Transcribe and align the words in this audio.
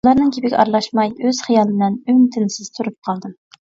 ئۇلارنىڭ 0.05 0.29
گېپىگە 0.37 0.57
ئارىلاشماي 0.63 1.13
ئۆز 1.19 1.43
خىيالىم 1.51 1.79
بىلەن 1.79 2.01
ئۈن-تىنسىز 2.09 2.77
تۇرۇپ 2.77 3.03
قالدىم. 3.11 3.43